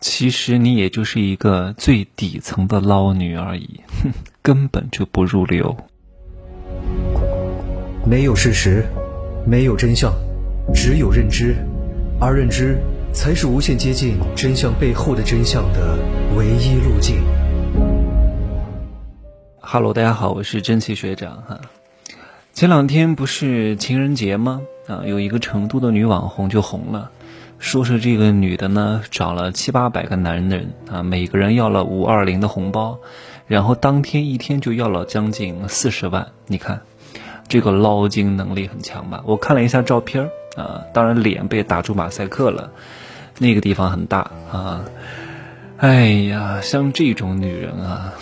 [0.00, 5.76] 其实你也就是一个最底层的捞女而已，哼， 根本就不入流。
[8.04, 8.84] 没有事实，
[9.46, 10.12] 没有真相，
[10.74, 11.54] 只有认知，
[12.20, 12.76] 而认知
[13.12, 15.96] 才是无限接近真相背后的真相的
[16.36, 17.22] 唯一路径。
[19.60, 21.60] Hello，大家好，我是真奇学长哈。
[22.52, 24.60] 前两天不是情人节吗？
[24.86, 27.10] 啊，有一个成都的女网红就红了。
[27.58, 32.98] 说是这个女的呢，找了七八百个男人啊，每个人要了五二零的红包，
[33.46, 36.28] 然后当天一天就要了将近四十万。
[36.46, 36.82] 你看，
[37.48, 39.22] 这个捞金能力很强吧？
[39.24, 42.70] 我看了一下照片啊，当然脸被打出马赛克了，
[43.38, 44.84] 那个地方很大啊。
[45.78, 48.12] 哎呀，像这种女人啊，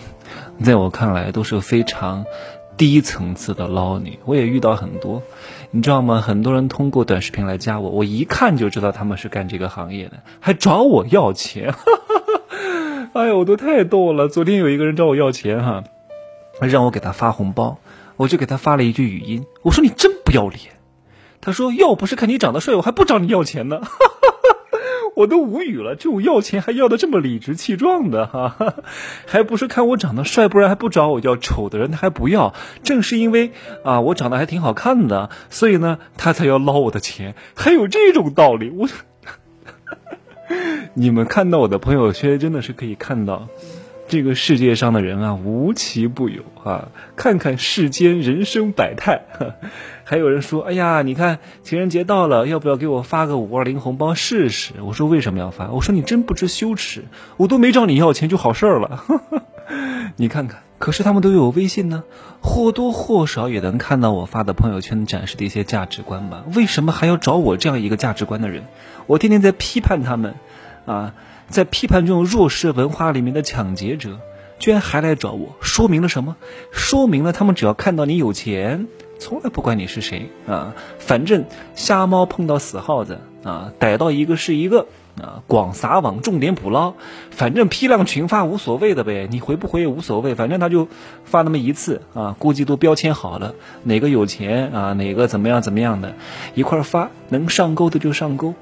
[0.62, 2.24] 在我看来都是非常。
[2.80, 5.22] 低层次的捞女，我也遇到很多，
[5.70, 6.22] 你知道吗？
[6.22, 11.74] 很多人通过短视频来加我，我一看就知道他们是干这个行业的，还找我要钱。
[13.12, 14.28] 哎呦，我都太逗了！
[14.28, 15.84] 昨天有一个人找我要钱哈，
[16.62, 17.76] 让我给他发红包，
[18.16, 20.60] 我就给他发了一句语音，我说你真不要脸。
[21.42, 23.90] 他说要不是看你长得帅，我还不找你要钱呢哈。
[25.16, 28.76] 我都无语了，这种要钱还要的这么理直气壮的哈，
[29.26, 31.36] 还不是看我长得帅，不然还不找我要。
[31.36, 38.70] 丑的人他还不要，正是因为啊我长得还挺好看的，所以呢他才要捞我的钱，还有这种道理。
[38.70, 38.88] 我，
[40.94, 43.48] 你们看到我的朋友圈，真的是可以看到。
[44.10, 46.88] 这个世界上的人啊，无奇不有啊！
[47.14, 49.22] 看看世间人生百态，
[50.02, 57.04] 还有人说：“哎呀，你看情人节到了，要不要给我发个五二零红包试试？”我说：“为什么要发？”我说：“你真不知羞耻，
[57.36, 59.04] 我都没找你要钱就好事儿了。
[60.18, 62.02] ”你看看，可是他们都有微信呢，
[62.40, 66.42] 或多或少也能看到我发的朋友圈展示的一些价值观吧？
[66.56, 68.64] 为什么还要找我这样一个价值观的人？
[69.06, 70.34] 我天天在批判他们，
[70.84, 71.14] 啊！
[71.50, 74.20] 在批判这种弱势文化里面的抢劫者，
[74.58, 76.36] 居然还来找我，说明了什么？
[76.70, 78.86] 说明了他们只要看到你有钱，
[79.18, 81.44] 从来不管你是谁啊，反正
[81.74, 84.86] 瞎猫碰到死耗子啊，逮到一个是一个
[85.20, 86.94] 啊，广撒网，重点捕捞，
[87.30, 90.86] 反正批量群发无所谓的呗，你回不回也无所谓，反正他就
[91.24, 96.14] 发那么一次啊，估计都标签好了，哪个有钱啊，哪个怎么样怎么样的，
[96.54, 98.54] 一块发，能上钩的就上钩。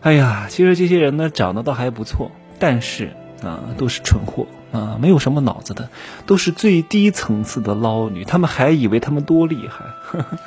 [0.00, 3.12] 哎呀，其实这些人呢长得倒还不错，但是
[3.42, 5.88] 啊都是蠢货啊，没有什么脑子的，
[6.26, 8.24] 都是最低层次的捞女。
[8.24, 10.38] 他们还以为他们多厉害，呵 呵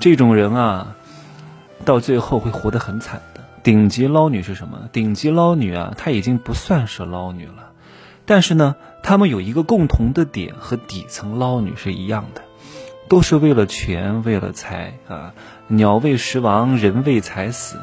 [0.00, 0.96] 这种人啊，
[1.84, 3.42] 到最后会活得很惨的。
[3.62, 4.88] 顶级捞女是什么？
[4.92, 7.72] 顶级捞女啊，她已经不算是捞女了，
[8.26, 12.42] 但是呢，他们有一个共同的点，和底层捞女是一样的，
[13.08, 15.34] 都是为了权，为了财啊，
[15.68, 17.78] 鸟为食亡，人为财死。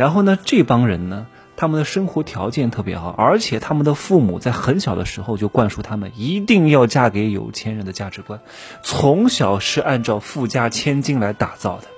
[0.00, 1.26] 然后呢，这帮人呢，
[1.58, 8.40] 他们的生活条件特别好，而且他们的父母在很小的时候就灌输他们一定要嫁给有钱人的价值观，
[8.82, 11.88] 从小是按照富家千金来打造的。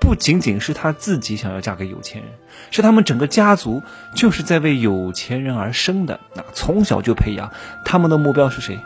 [0.00, 2.32] 不仅仅是他自己想要嫁给有钱人，
[2.70, 3.82] 是他们整个家族
[4.16, 6.20] 就是在为有钱人而生的。
[6.32, 7.52] 那从小就培养
[7.84, 8.78] 他们的目标是谁？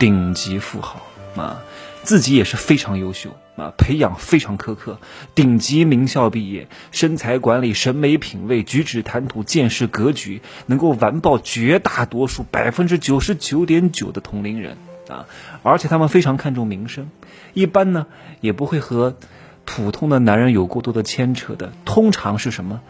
[0.00, 1.00] 顶级富豪
[1.36, 1.62] 啊！
[2.02, 4.98] 自己也是非常优秀啊，培养非常苛刻，
[5.34, 14.76] 顶级名校毕业，身材管理、审美品味、举止谈吐、见识格局，能够完爆绝大多数百分之九十九点九的同龄人
[15.08, 15.26] 啊！
[15.62, 17.10] 而且他们非常看重名声，
[17.54, 18.06] 一般呢
[18.40, 19.16] 也不会和
[19.64, 22.82] 普通的男人有过多的牵扯的，通常是什么？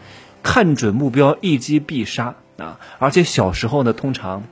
[0.43, 2.79] 看准目标，一击必杀啊！
[2.99, 4.43] 而且小时候呢，通常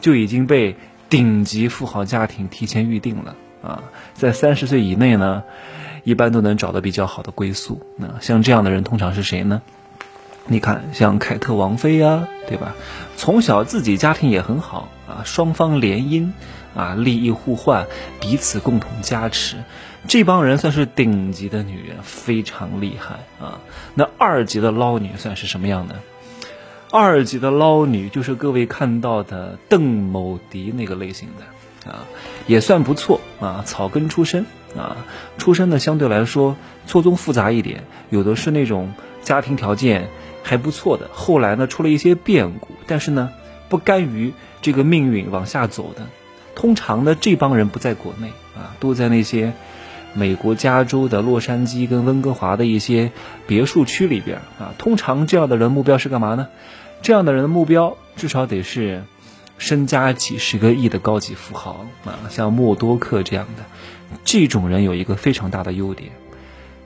[0.00, 0.76] 就已经被
[1.08, 3.36] 顶级富豪家庭提前预定了。
[3.62, 3.82] 啊，
[4.14, 5.42] 在三十岁以内呢，
[6.04, 7.80] 一般都能找到比较好的归宿。
[7.96, 9.62] 那像这样的人通常是谁呢？
[10.46, 12.76] 你看，像凯特王妃呀，对吧？
[13.16, 16.30] 从小自己家庭也很好啊，双方联姻
[16.76, 17.86] 啊，利益互换，
[18.20, 19.56] 彼此共同加持。
[20.06, 23.58] 这帮人算是顶级的女人，非常厉害啊。
[23.94, 25.96] 那二级的捞女算是什么样的？
[26.96, 31.44] 二级的捞女就是各位看到的邓某迪那个类型的。
[31.90, 32.02] 啊，
[32.48, 34.44] 也算不错啊，草根出身
[34.76, 34.96] 啊，
[35.38, 36.56] 出身呢相对来说
[36.86, 40.08] 错综复杂一点，有的是那种家庭条件
[40.42, 43.30] 还不错的，后来呢出了一些变故，但是呢
[43.68, 44.32] 不甘于
[44.62, 46.08] 这个命运往下走的，
[46.56, 49.52] 通常呢这帮人不在国内啊，都在那些
[50.12, 53.12] 美国加州的洛杉矶跟温哥华的一些
[53.46, 56.48] 别墅区里边啊，通常这样的人目标是干嘛呢？
[57.02, 59.04] 这样的人的目标至少得是。
[59.58, 63.64] 身家几十个亿的高级富豪啊，像默多克这样的，
[64.22, 66.10] 这种人有一个非常大的优点，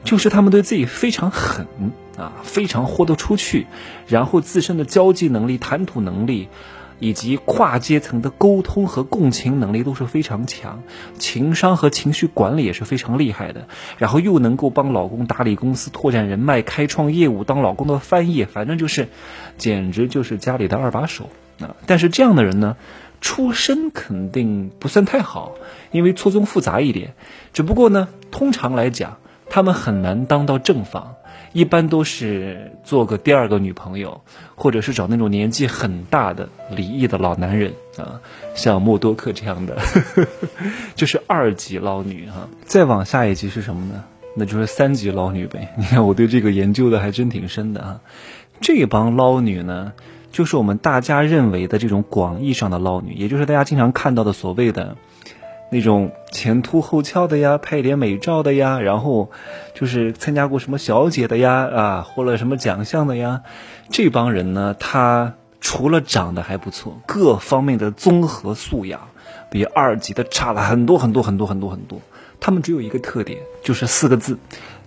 [0.04, 1.66] 就是他们对自己非常狠
[2.16, 3.66] 啊，非常豁得出去，
[4.06, 6.48] 然后自身的交际能力、谈吐能力。
[7.00, 10.82] 以及跨阶层的沟通和共情能力都是非常强，
[11.18, 13.66] 情商和情绪管理也是非常厉害的。
[13.98, 19.08] 然后又能够帮老公打理公司、拓展人脉、开创业务，当老公的翻译，反正就是，
[19.56, 21.28] 简直就是家里的二把手
[21.60, 21.74] 啊！
[21.86, 22.76] 但是这样的人呢，
[23.20, 25.54] 出身肯定不算太好，
[25.90, 27.14] 因为错综复杂一点。
[27.52, 29.16] 只不过呢，通常来讲，
[29.48, 31.14] 他们很难当到正房。
[31.52, 34.20] 一般都是做个第二个女朋友，
[34.54, 38.20] 或者是找那种年纪很大的离异的老男人啊，
[38.54, 39.76] 像默多克这样的，
[40.94, 42.48] 就是二级捞女哈。
[42.64, 44.04] 再往下一级是什么呢？
[44.36, 45.74] 那就是三级捞女呗。
[45.76, 48.00] 你看我对这个研究的还真挺深的啊。
[48.60, 49.92] 这帮捞女呢，
[50.30, 54.96] 就是我们大家认为的这种广义上的捞女，也就是大家经常看到的所谓的。
[55.70, 59.30] 那种前凸后翘的呀，拍点美照的呀，然后
[59.72, 63.42] 就是参加过什么小姐的呀，啊，获了什么奖项的呀，
[63.90, 69.08] 这帮人呢，他除了长得还不错，各方面的综合素养
[69.50, 72.00] 比二级的差了很多很多很多很多很多。
[72.40, 74.38] 他们只有一个特点，就是四个字：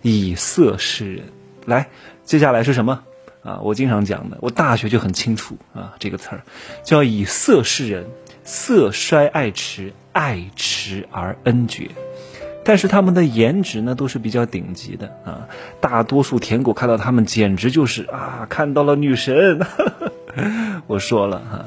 [0.02, 1.26] 以色示人。
[1.66, 1.88] 来，
[2.26, 3.04] 接下来是什么？
[3.44, 6.42] 啊，我经常讲的，我大学就很清楚啊，这个词儿
[6.84, 8.06] 叫以色示人。
[8.46, 11.90] 色衰爱弛，爱驰而恩绝。
[12.66, 15.50] 但是他们的颜值呢，都是比较顶级的啊。
[15.82, 19.60] 大多数舔狗看到他们，简直就是啊，看到了女神。
[20.88, 21.66] 我说了哈，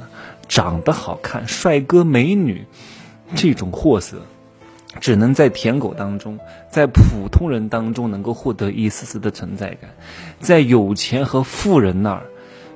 [0.49, 2.65] 长得好看，帅哥美女，
[3.35, 4.23] 这种货色，
[4.99, 6.39] 只能在舔狗当中，
[6.71, 9.91] 在普通人当中能够获得一丝丝的存在感，
[10.41, 12.23] 在有钱和富人那儿，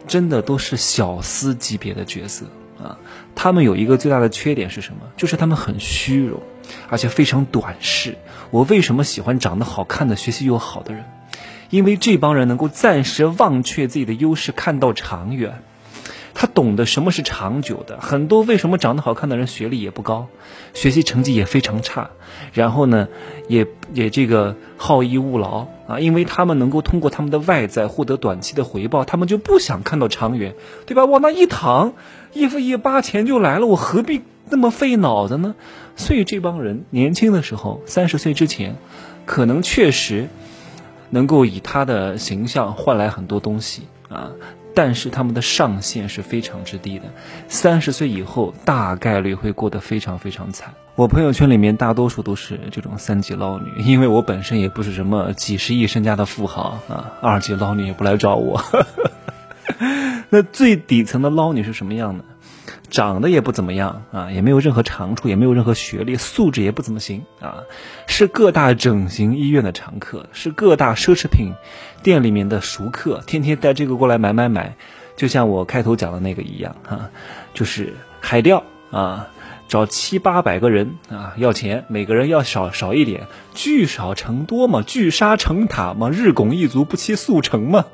[0.06, 2.44] 真的都是小厮级别的角色。
[2.82, 2.98] 啊，
[3.34, 5.00] 他们有一个最大的缺点是什么？
[5.16, 6.40] 就是他们很虚荣，
[6.88, 8.16] 而且非常短视。
[8.50, 11.04] 我为什么喜欢长得好看的、学习又好的人？
[11.70, 15.62] 因为这帮人能够暂时忘却自己的优势，看到长远。
[16.40, 18.00] 他懂得什么是长久的。
[18.00, 20.28] 很多为什么长得好看的人学历也不高，
[20.72, 22.12] 学习成绩也非常差，
[22.54, 23.08] 然后呢，
[23.46, 30.54] 也也这个好逸恶劳啊，因为他们能够通过他们的外在获得短期的回报，他们就不想看到长远，
[30.86, 31.04] 对吧？
[31.04, 31.92] 往那一躺，
[32.32, 35.54] 一付一八钱就来了，我何必那么费脑子呢？
[35.94, 38.76] 所以这帮人年轻的时候，三十岁之前，
[39.26, 40.30] 可能确实
[41.10, 44.32] 能够以他的形象换来很多东西啊。
[44.74, 47.06] 但是他们的上限是非常之低的，
[47.48, 50.72] 三十岁以后大概率会过得非常非常惨。
[50.94, 58.62] 我朋友圈里面大多数都是这种三级捞女，因为我本身也不是什么几十亿身家的富豪啊，二级捞女也不来找我。
[60.28, 62.24] 那最底层的捞女是什么样的？
[62.88, 67.62] 长得也不怎么样啊，也没有任何长处，也没有任何学历，素质也不怎么行啊，
[68.08, 71.52] 是各大整形医院的常客，是各大奢侈品
[72.02, 74.74] 店里面的熟客，天天带这个过来买买买，
[75.16, 77.10] 就像我开头讲的那个一样哈，
[77.54, 79.28] 就是海钓啊，
[79.68, 87.84] 找七八百个人啊要钱，每个人要少少一点，聚少成多嘛，聚沙成塔嘛，日拱一卒不期速成嘛。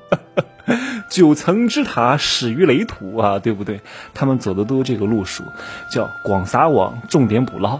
[1.08, 3.80] 九层之塔始于垒土啊，对不对？
[4.14, 5.44] 他们走的都这个路数，
[5.92, 7.78] 叫广撒网，重点捕捞。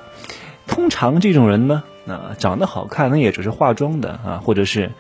[0.69, 4.93] 通常这种人呢，啊，长得好看，那也只是化妆的啊，或者是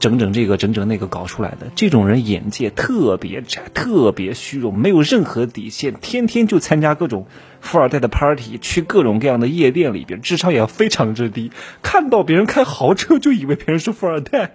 [0.00, 1.68] 整整这个整整那个搞出来的。
[1.76, 7.26] 这种人眼界特别窄，特别虚荣，没有任何底线，天天就参加各种
[7.60, 11.52] 富二代的 party，去各种各样的夜店里边，智商也非常之低。
[11.82, 14.52] 看到别人开豪车，就以为别人是富二代。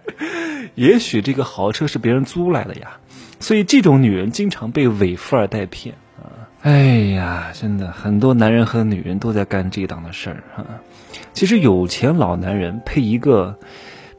[0.73, 2.97] 也许这个豪车是别人租来的呀，
[3.39, 6.49] 所以这种女人经常被伪富二代骗啊！
[6.63, 6.73] 哎
[7.13, 10.65] 呀，真的很多男人和女人都在干这档的事儿哈。
[11.33, 13.59] 其实有钱老男人配一个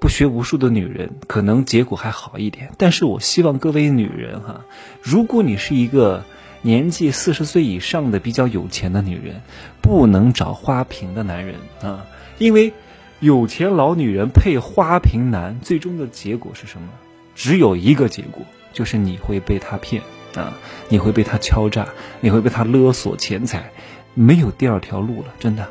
[0.00, 2.70] 不学无术的女人，可能结果还好一点。
[2.78, 4.64] 但是我希望各位女人哈，
[5.02, 6.24] 如果你是一个
[6.62, 9.42] 年纪四十岁以上的比较有钱的女人，
[9.80, 12.06] 不能找花瓶的男人啊，
[12.38, 12.72] 因为。
[13.18, 16.88] 有钱老女人配花瓶男，最终的结果是什么？
[17.34, 20.02] 只有一个结果，就是你会被他骗
[20.34, 20.52] 啊，
[20.90, 21.88] 你会被他敲诈，
[22.20, 23.72] 你会被他勒索钱财，
[24.12, 25.66] 没有第二条路了，真的。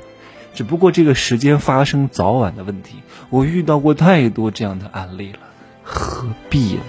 [0.56, 2.96] 只不过这个时间发生早晚的问题，
[3.30, 5.40] 我遇到过太多这样的案例了，
[5.84, 6.82] 何必呢？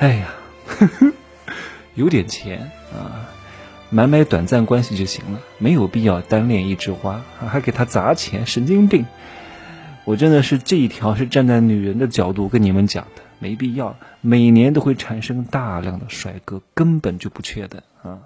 [0.00, 0.34] 哎呀，
[1.94, 3.30] 有点钱啊，
[3.90, 9.06] 买买短暂关系就行了，没有必要单恋一枝花，还给他砸钱，神经病。
[10.04, 18.18] 我真的是这一条是站在女人的角度跟你们讲的，没必要，每年都会产生大量的帅哥，根本就不缺的啊。